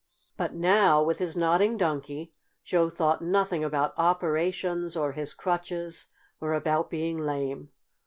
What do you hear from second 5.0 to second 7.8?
his crutches, or about being lame.